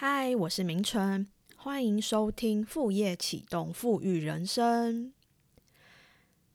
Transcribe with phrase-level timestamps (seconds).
[0.00, 5.12] 嗨，我是明春，欢迎收听副业启动富裕人生。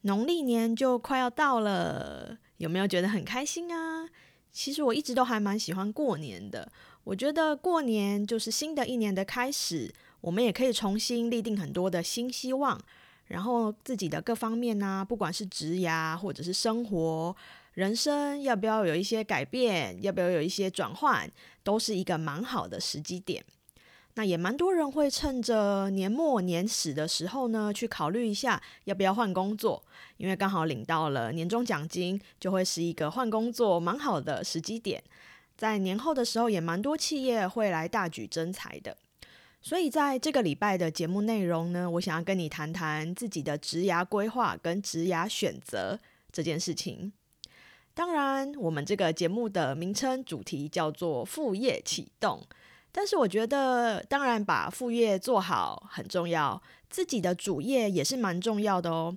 [0.03, 4.07] 农历年就快要到了，有没有觉得很开心啊？
[4.53, 6.71] 其实我一直都还蛮喜欢过年的，
[7.03, 12.79] 我觉得过年就是新的一年的开始，我们也可以重新立定很多的新希望，
[13.25, 17.35] 然后自己的各方面呢，不管是职涯或者是生活。
[17.73, 21.29] 人生要不要有一些改变，要不要有一些转换，
[21.63, 23.43] 都是一个蛮好的时机点。
[24.15, 29.83] 那也蛮多人会趁着年末年始的时候呢，去考虑一下要不要换工作，
[30.17, 35.03] 因为刚好领到了年终奖金，就会是一个换工作蛮好的时机点。
[35.57, 38.95] 在年后的时候，也蛮多企业会来大举增财的。
[39.63, 45.99] 所以在这个礼拜的节目内容呢，我想要跟你谈谈自己的职涯规划跟职涯选择
[46.31, 47.11] 这件事情。
[47.95, 52.41] 当然，我们这个节目的名称主题叫做副业启动，
[52.91, 59.15] 但是我觉得，当然把副业做好很重要，自己的主业也是蛮重要的哦。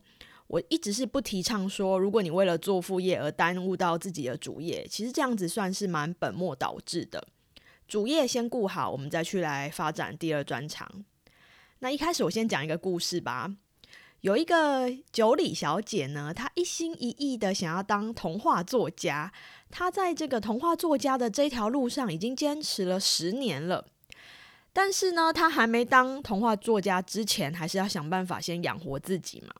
[0.48, 7.26] 我一直是不提倡说，如果你为了做副业而耽误到自己的主业，其实这样子算是蛮本末倒置的。
[7.88, 10.86] 主业先顾好，我们再去来发展第二专长。
[11.78, 13.56] 那一开始我先讲一个故事吧。
[14.26, 19.32] 有一个九里小姐呢，她一心一意的想要当童话作家。
[19.70, 23.86] 她在这个童话作家的这条路上已经坚持了十年了。
[24.72, 29.54] 但是呢，她还没当童话作家之前，还是要想办法先养活自己嘛。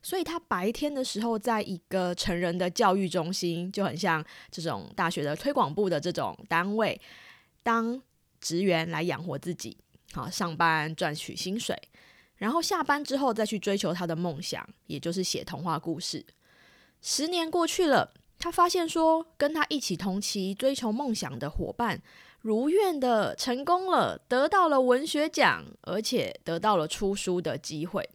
[0.00, 7.00] 所以她白天的时候，在一个成人的教育中心，就很像这种大学的推广部的这种单位，
[7.64, 8.00] 当
[8.40, 9.76] 职员来养活自己，
[10.12, 11.76] 好上班赚取薪水。
[12.44, 16.26] 然后下班之后再去追求他的梦想，也就是写童话故事。
[17.00, 22.02] 十年过去了，他发现说，跟他一起同期追求梦想的伙伴，
[22.42, 28.06] 如愿的成功了，得到了文学奖，而且得到了出书的机会。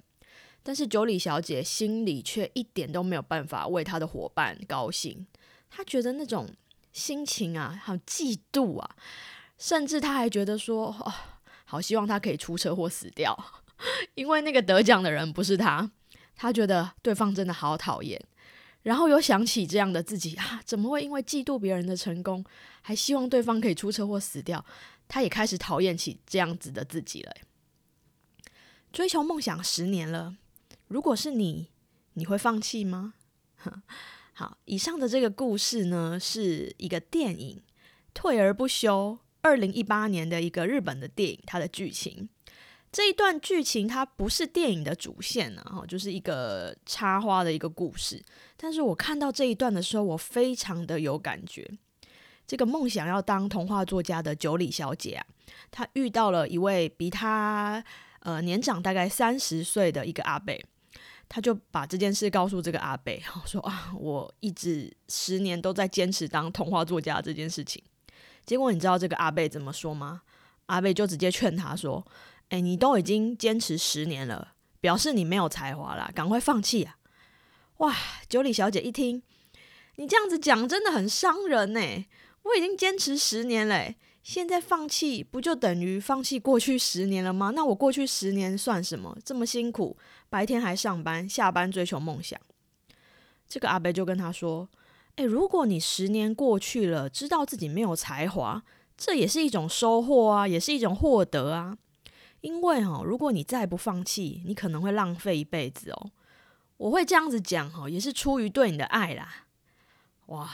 [0.61, 5.25] 但是九里小姐心里却一点都没有办法为她的伙伴高兴，
[5.71, 6.47] 她觉得那种
[6.93, 8.95] 心情啊，好嫉妒啊，
[9.57, 11.11] 甚至她还觉得说，哦，
[11.65, 13.35] 好希望他可以出车祸死掉。
[14.15, 15.89] 因为那个得奖的人不是他，
[16.35, 18.21] 他觉得对方真的好讨厌，
[18.83, 22.43] 然后又想起这样的自己啊，怎么会因为嫉妒别人的成功，
[22.81, 24.65] 还希望对方可以出车祸死掉？
[25.07, 27.33] 他也开始讨厌起这样子的自己了。
[28.91, 30.35] 追求梦想十年了，
[30.87, 31.69] 如果是你，
[32.13, 33.13] 你会放弃吗？
[34.33, 37.57] 好，以上的这个故事呢，是一个电影
[38.13, 42.29] 《退而不休》，二零一八年的一个日本的电影，它的剧情。
[42.91, 48.23] 这一段剧情它不是电影的主线呢，哈，就是一个插花的一个故事。
[48.57, 51.69] 但是我看到这一段的时候，我非常的有感觉。
[52.47, 55.25] 这个梦想要当童话作家的九里小姐啊，
[55.69, 57.83] 她遇到了一位比她
[58.21, 60.59] 呃年长大概三十岁的一个阿贝，
[61.29, 67.83] 她就把这件事告诉这个阿贝， 说啊，我一直十年都在坚持当童话作家这件事情。
[68.47, 70.23] 结果你知道这个阿贝怎么说吗？
[70.65, 72.03] 阿贝就直接劝他说。
[72.49, 76.97] 哎，你都已经坚持十年了，表示你没有才华啦，赶快放弃啊！
[77.77, 77.95] 哇，
[78.27, 79.21] 九里小姐一听，
[79.95, 82.05] 你这样子讲真的很伤人呢。
[82.43, 87.51] 我已经坚持十年嘞，现在放弃不就等于放弃过去十年了吗？
[87.53, 89.15] 那我过去十年算什么？
[89.23, 89.95] 这么辛苦，
[90.29, 92.39] 白天还上班，下班追求梦想。
[93.47, 94.67] 这个阿伯就跟他说
[95.17, 98.63] ：“哎，如果你十年过去了，知道自己没有才华，
[98.97, 101.77] 这也是一种收获啊，也是一种获得啊。”
[102.41, 106.11] 因为哈，如果你再不放弃，你可能会浪费一辈子哦。
[106.77, 109.47] 我会这样子讲哈，也是出于对你的爱啦。
[110.27, 110.49] 哇，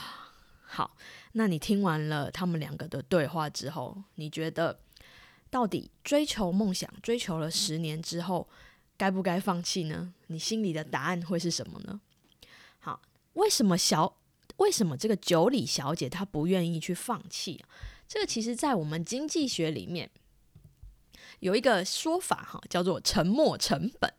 [0.64, 0.96] 好，
[1.32, 4.80] 那你听完了他们两个的对话之后，你觉得
[5.48, 8.48] 到底追求梦想，追求了十年之后，
[8.96, 10.12] 该不该放弃呢？
[10.26, 12.00] 你心里的答案会是什么呢？
[12.80, 13.00] 好，
[13.34, 14.16] 为什么小
[14.56, 17.64] 为什么这个九里小姐她不愿意去放弃？
[18.08, 20.10] 这个其实在我们经济学里面。
[21.40, 24.12] 有一个说法哈，叫做沉没成本。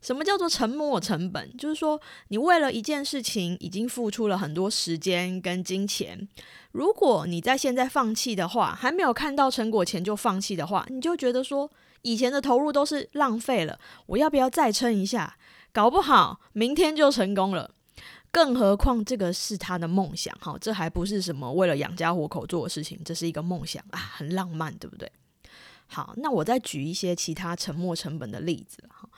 [0.00, 1.56] 什么叫做沉没成本？
[1.56, 6.28] 就是说，你为了一件事情已经付出了很多时间跟金钱，
[6.70, 11.68] 如果你在现在放弃的话，还没有看到成果前就放弃的话，你就觉得说
[12.02, 13.80] 以前的投入都是浪费了。
[14.06, 15.36] 我要不要再撑一下？
[15.72, 17.72] 搞不好明天就成功了。
[18.30, 25.10] 更何况这个是他的梦想哈，这还不是什么为了养家糊口做的事情，这是一个梦想啊，很浪漫，对不对？
[25.88, 29.08] 好，那我再举一些其他沉没成本的例子哈。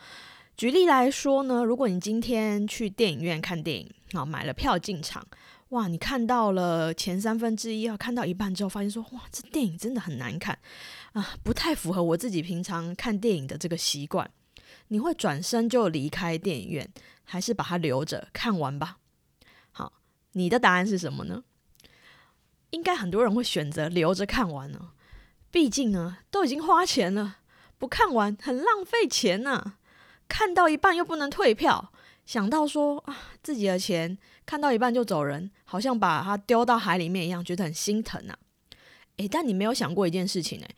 [0.56, 5.26] 举例来说呢，如果你今天去电影院看电影，好买了票进场，
[5.70, 10.58] 哇，你看到了前三分之一，要看到一半之后，发现说，哇，这电影真的很难看
[11.12, 14.30] 啊，不太符合我自己平常看电影的这个习惯。
[14.88, 16.92] 你会转身就离开电影院，
[17.24, 18.98] 还是把它留着看完吧？
[19.72, 19.92] 好，
[20.32, 21.42] 你的答案是什么呢？
[22.70, 24.90] 应该很多人会选择留着看完呢，
[25.50, 27.38] 毕竟呢，都已经花钱了，
[27.78, 29.74] 不看完很浪费钱呐。
[30.28, 31.92] 看到一半又不能退票，
[32.24, 34.16] 想到说啊，自己的钱
[34.46, 38.38] 看到一半就走人，好像把它丢到海里面一样，觉得很心疼啊。
[39.16, 40.76] 诶，但你没有想过一件事情诶，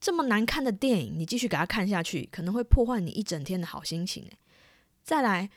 [0.00, 4.38] 这么难看的电影，你继续给他看下去，可能会破坏你一整天的好心情诶。
[5.02, 5.50] 再来，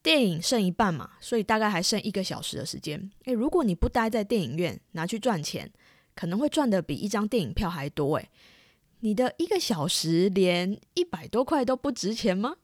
[0.00, 3.10] 电影剩一半嘛，所以大概还剩一个小时的时间。
[3.24, 5.68] 诶，如果你不待在电影院拿去赚钱，
[6.14, 8.28] 可能会赚的比一张电影票还多诶。
[9.00, 12.56] 你的一个小时连一百多块都不值钱吗？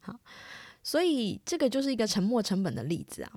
[0.00, 0.18] 好，
[0.82, 3.32] 所以这个就是一个沉没成本的例子啊。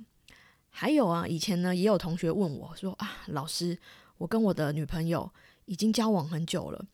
[0.69, 3.79] 还有啊，以前呢也有同学问我说啊，老师，
[4.19, 5.31] 我跟我的女朋友
[5.65, 6.85] 已经交往很久了，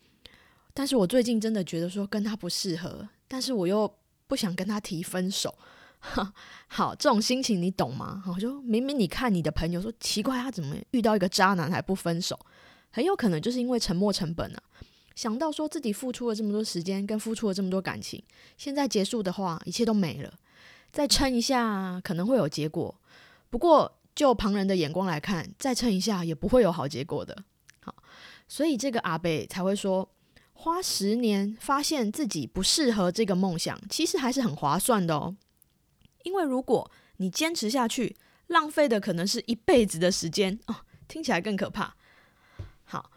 [0.74, 3.94] 但是我最近真的觉得说跟她不适合，但是我又
[4.28, 5.58] 不想跟她提分手。
[6.68, 8.22] 好，这种心情你懂吗？
[8.26, 12.38] 好，就明明你看你的朋友说奇怪，他怎么遇到一个渣男还不分手？
[12.92, 14.62] 很有可能就是因为沉没成本啊。
[15.16, 18.22] 想到说自己付出了这么多时间，跟付出了这么多感情，
[18.58, 20.34] 现在结束的话，一切都没了。
[20.92, 22.94] 再撑一下可能会有结果，
[23.50, 27.36] 不过就旁人的眼光来看，再撑一下也不会有好结果的。
[27.80, 27.96] 好，
[28.48, 30.08] 所以这个阿贝才会说，
[30.54, 35.36] 花十年发现自己不适合这个梦想，其实还是很划算的哦。
[36.24, 38.16] 因为如果你坚持下去，
[38.48, 40.76] 浪费的可能是一辈子的时间哦，
[41.08, 41.96] 听起来更可怕。
[42.84, 43.12] 好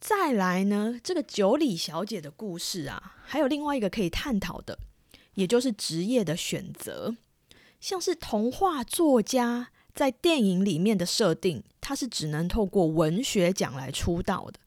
[0.00, 4.78] 再来呢，这个九里小姐的故事啊，还有另外一个可以探讨的，
[5.34, 7.16] 也就是职业的选择。
[7.80, 14.58] 像是童话作家在电影里面的设定，他是只能透过文学奖来出道的。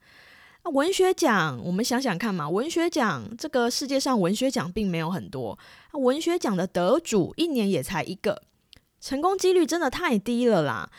[0.71, 5.57] 文学奖，我们想想看嘛，文学奖这个世界上文学奖并没有很多，
[5.93, 8.41] 文学奖的得主一年也才一个，
[8.99, 10.89] 成功几率真的太低了啦。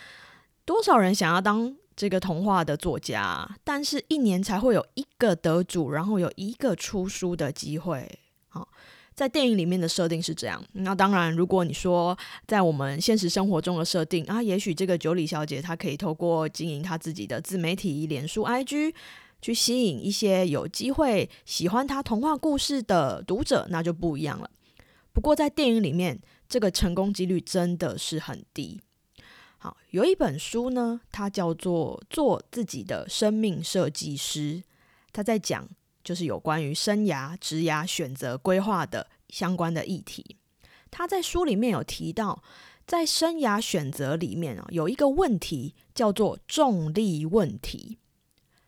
[0.64, 1.76] 多少人想要当？
[1.96, 8.06] 这个童话的作家，但是一年才会有一个得主，然后有一个出书的机会。
[8.48, 8.68] 好，
[9.14, 10.62] 在电影里面的设定是这样。
[10.72, 12.14] 那当然，如果你说
[12.46, 18.92] 在我们现实生活中的设定啊，也许这个九里小姐她可以透过经营她自己的自媒体、脸书、IG，
[19.46, 24.50] 去吸引一些有机会喜欢他童话故事的读者，那就不一样了。
[25.12, 28.80] 不过在电影里面，这个成功几率真的是很低。
[29.58, 34.54] 好，有一本书呢，它叫做《做自己的生命设计师》，
[35.12, 35.68] 他在讲
[36.02, 40.34] 就是有关于生涯、职涯选择规划的相关的议题。
[40.90, 42.42] 他在书里面有提到，
[42.84, 47.98] 在生涯选择里面啊，有一个问题叫做重力问题。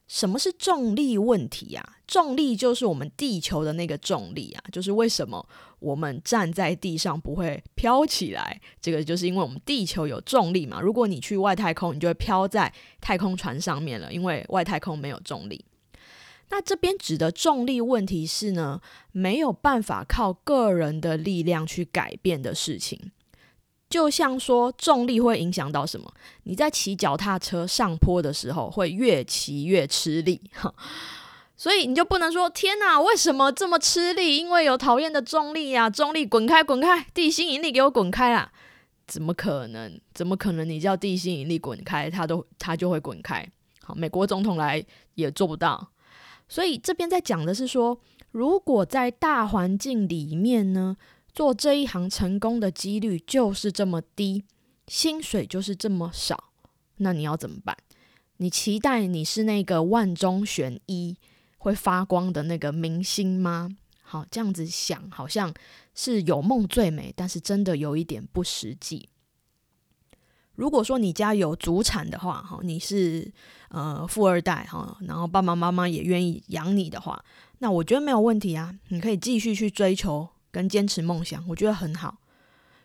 [0.08, 1.96] 什么是重力问题啊？
[2.06, 5.46] 重力就是我们地球的那个重力啊，就是为什么
[5.78, 8.58] 我们站在地上不会飘起来？
[8.80, 10.80] 这个就是因为我们地球有重力嘛。
[10.80, 15.62] 如果你去外太空，你就会飘在太空船上面了，因为外太空没有重力。
[16.48, 18.80] 那这边指的重力问题是呢，
[19.12, 23.12] 没有办法靠个人的力量去改变的事情。
[23.88, 26.12] 就像说重力会影响到什么？
[26.42, 30.74] 你在骑脚踏车上坡的时候，会越骑越吃力，哈，
[31.56, 34.36] 所以你就不能说天哪，为什么这么吃力？
[34.36, 38.52] 因为有讨厌的重力呀，重力滚开滚开，地心引力给我滚开啊！
[39.06, 39.98] 怎么可能？
[40.12, 40.68] 怎么可能？
[40.68, 43.48] 你叫地心引力滚开，它都它就会滚开？
[43.82, 44.84] 好，美国总统来
[45.14, 45.88] 也做不到。
[46.46, 47.98] 所以这边在讲的是说，
[48.32, 50.98] 如果在大环境里面呢？
[51.38, 54.42] 做这一行成功的几率就是这么低，
[54.88, 56.50] 薪水就是这么少，
[56.96, 57.76] 那你要怎么办？
[58.38, 61.16] 你期待你是那个万中选一
[61.58, 63.70] 会发光的那个明星吗？
[64.02, 65.54] 好，这样子想好像
[65.94, 69.08] 是有梦最美，但是真的有一点不实际。
[70.56, 73.32] 如果说你家有祖产的话，哈，你是
[73.68, 77.24] 呃富二代哈，然后爸爸妈妈也愿意养你的话，
[77.58, 80.30] 那我觉得没有问题啊，你可以继续去追求。
[80.58, 82.18] 跟坚持梦想，我觉得很好。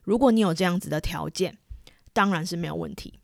[0.04, 1.58] 如果你有这样子的条件，
[2.14, 3.20] 当然是没有问题。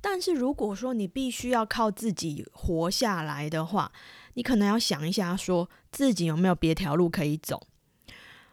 [0.00, 3.92] 但是如果说你必须要靠自己活下来的话，
[4.34, 7.68] 你可能要想一下，说自己有没有别条路可以走。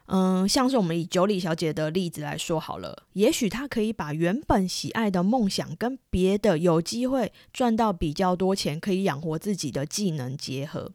[0.06, 10.92] 嗯，像是我们以九里小姐的例子来说好了，也许她可以把原本喜爱的梦想跟别的有机会赚到比较多钱，可以养活自己的技能结合。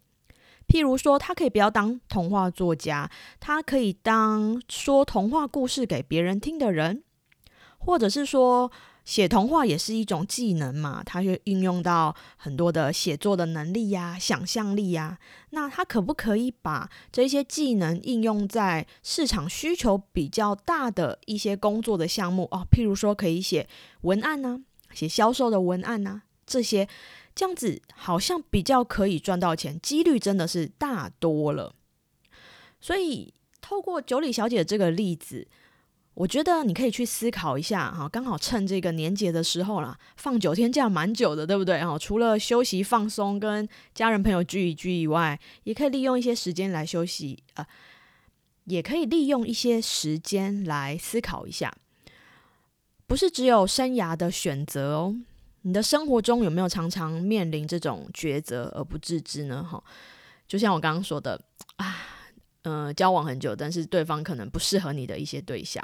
[0.69, 3.09] 譬如说，他可以不要当童话作家，
[3.39, 7.03] 他可以当说童话故事给别人听的人，
[7.79, 8.71] 或者是说，
[9.03, 15.17] 写童话也是一种技能嘛，它就运用到很多的写作的能力呀、想象力呀。
[15.49, 22.63] 那他可不可以把这些技能应用在市场需求比较大的一些工作的项目哦？
[22.71, 23.67] 譬如说，可以写
[24.01, 24.61] 文案呢，
[24.93, 26.87] 写销售的文案呢，这些
[27.33, 31.73] 这样子好像比较可以赚到钱，几率真的是大多了。
[32.79, 35.47] 所以，透过九里小姐这个例子。
[36.15, 41.81] 我觉得你可以去思考一下哈，刚好趁这个年节的时候啦，放九天假蛮久的，对不对？
[41.81, 47.65] 哈，除了休息放松、跟家人朋友聚一聚以外，也可以利用一些时间来休息啊，
[48.65, 51.73] 也可以利用一些时间来思考一下，
[53.07, 55.15] 不是只有生涯的选择哦，
[55.61, 59.63] 你的生活中有没有常常面临这种抉择而不自知呢？
[59.63, 59.83] 哈，
[60.47, 61.41] 就像我刚刚说的
[61.77, 61.95] 啊。
[62.63, 65.81] 嗯，交往很久，但是对方可能不适合你的一些对象。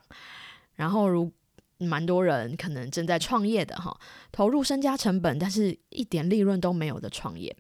[0.76, 1.32] 然后，如
[1.78, 3.98] 蛮多人可能正在创业的哈，
[4.30, 7.56] 投入身家成本，但是一点利润都没有的创业。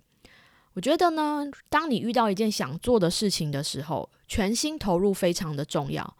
[0.74, 6.17] 我觉得呢，当你遇到一件想做的事情的时候，全心投入非常的重要，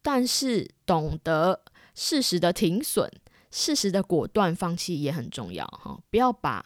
[0.00, 1.60] 但是懂得
[1.94, 3.12] 适时的停损、
[3.50, 5.98] 适时的果断放弃也很重要哈。
[6.10, 6.64] 不要把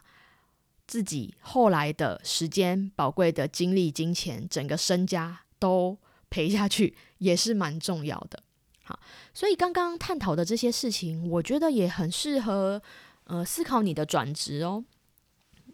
[0.87, 5.41] 自己后来的时间、宝贵的精力、金钱、整个身家。
[5.63, 5.97] 都
[6.29, 8.43] 赔下去也是蛮重要的，
[8.83, 8.99] 好，
[9.33, 12.83] 所以刚刚探讨的这些事情，我觉得也很适合
[13.27, 14.85] 呃思考你的转职哦。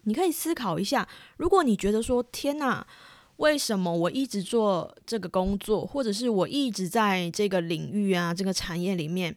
[0.03, 2.85] 你可以思考一下，如果你觉得说天哪，
[3.37, 9.35] 为什么我一直做这个工作，或者是我一直在这个领域啊这个产业里面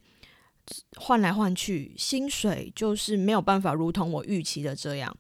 [0.97, 5.17] 换来换去，薪水就是没有办法如同我预期的这样，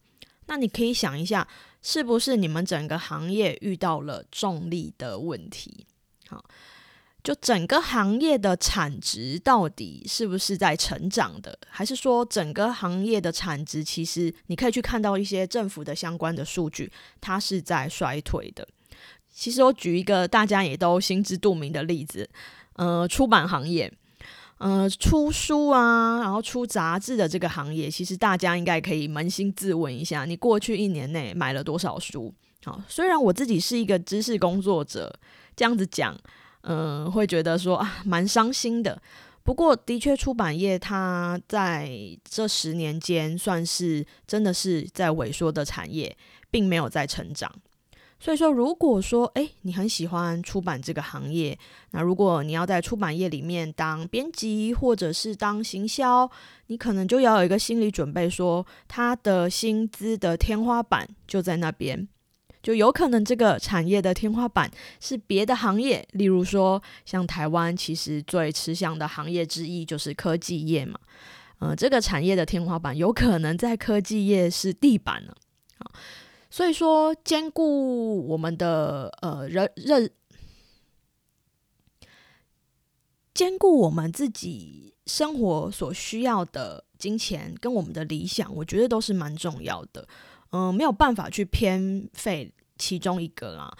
[0.46, 1.46] 那你可以想一下。
[1.84, 5.84] 是不是你们整个行业遇到了重力的问题？
[6.28, 6.44] 好，
[7.24, 16.88] 就整个行业的产值到底是不是在成长的，还是说整个行业的产值其实你可以去看到一些政府的相关的数据，
[17.20, 18.64] 它是在衰退的。
[19.34, 22.30] 其实我举一个大家也都心知肚明的例子，
[22.74, 23.92] 呃，出版行业。
[24.58, 32.32] 呃，出书啊，然后出杂志的这个行业，其实大家应该可以扪心自问一下，你过去一年内买了多少书？
[32.64, 35.12] 好，虽然我自己是一个知识工作者，
[35.56, 36.16] 这样子讲，
[36.60, 39.02] 嗯，会觉得说啊，蛮伤心的。
[39.42, 41.90] 不过，的确，出版业它在
[42.22, 46.16] 这十年间算是真的是在萎缩的产业，
[46.48, 47.52] 并没有在成长。
[48.22, 51.58] 所以说，如果说诶你很喜欢出版这个行业，
[51.90, 56.30] 那如果你要在出版业里面当编辑或者是当行销，
[56.68, 62.06] 你可能就要有一个心理准备，说他的薪资的天花板就在那边，
[62.62, 70.96] 就有可能这个产业的天花板是别的行业，例如说像台湾其实最吃香的行业之一就是科技业嘛，
[71.58, 75.34] 嗯，这个产业的天花板有可能在科技业是地板了，
[75.80, 75.90] 好。
[76.52, 80.10] 所以说，兼顾我们的呃人认，
[83.32, 90.06] 兼顾我们自己生活所需要的金钱跟我们的理想，我觉得都是蛮重要的。
[90.50, 93.74] 嗯，没有办法去偏废其中一个啦。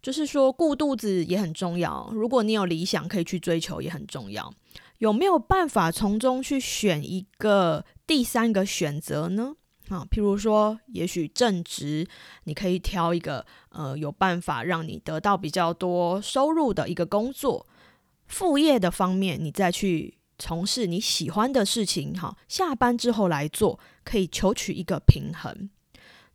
[0.00, 2.08] 就是说，顾肚子也很重要。
[2.12, 4.54] 如果你有理想可以去追求，也很重要。
[4.98, 9.56] 有没有办法从中去选一个第三个选择呢？
[9.88, 12.06] 啊，譬如说，也许正职，
[12.44, 17.66] 你可以挑一个呃有办法让你得到比较多收入的一个工作，
[18.26, 25.68] 副业的方面，你再去从事你喜欢的事情，哈，下班之后来做，可以求取一个平衡。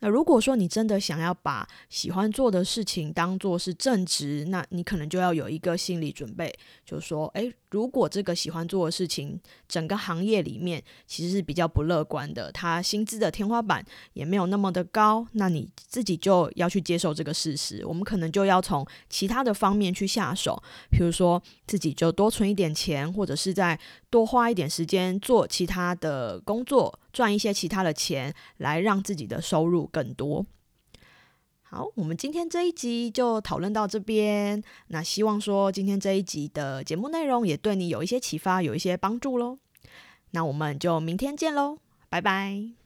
[0.01, 6.53] 那如果说你真的想要把喜欢做的事情当做是正职，那你可能就要有一个心理准备，
[6.85, 17.85] 就是说，诶，如果这个喜欢做的事情，整个行业里面其实是比较不乐观的，它薪资的天花板也没有那么的高，那你自己就要去接受这个事实。
[17.85, 26.99] 我们可能就要从其他的方面去下手，比如说自己就多存一点钱，或者是在多花一点时间做其他的工作。
[27.11, 30.45] 赚一些其他的钱，来让自己的收入更多。
[31.71, 34.59] 好，我们今天这一集就讨论到这边。
[34.87, 39.59] 那希望说今天这一集的节目内容也对你有一些启发，有一些帮助喽。
[40.31, 41.77] 那我们就明天见喽，
[42.09, 42.78] 拜拜。